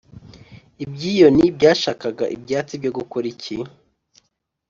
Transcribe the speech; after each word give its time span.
ibyiyoni 0.83 1.43
byashakaga 1.57 2.25
ibyatsi 2.35 2.73
byo 2.81 2.91
gukora 2.97 3.25
iki? 3.33 3.55